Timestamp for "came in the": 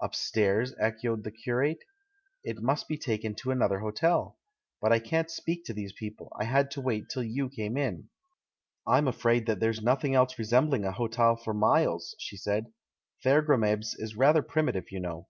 7.48-7.90